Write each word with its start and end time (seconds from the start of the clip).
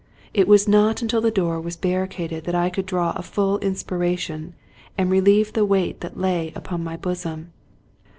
It 0.33 0.47
was 0.47 0.67
not 0.67 1.03
until 1.03 1.21
the 1.21 1.29
door 1.29 1.61
was 1.61 1.75
barricaded 1.77 2.45
that 2.45 2.55
I 2.55 2.71
could 2.71 2.87
draw 2.87 3.13
a 3.15 3.21
full 3.21 3.59
inspiration 3.59 4.55
and 4.97 5.11
relieve 5.11 5.53
the 5.53 5.63
weight 5.63 6.01
that 6.01 6.17
lay 6.17 6.51
upon 6.55 6.83
my 6.83 6.97
bosom. 6.97 7.53